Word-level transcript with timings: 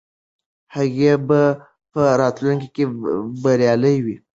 هغوی 0.75 1.13
به 1.27 1.41
په 1.91 2.01
راتلونکي 2.21 2.67
کې 2.75 2.85
بریالي 3.43 3.95
وي. 4.05 4.15